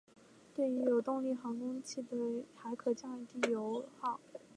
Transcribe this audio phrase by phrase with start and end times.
[0.55, 4.19] 对于有动力航空器来说还可降低油耗。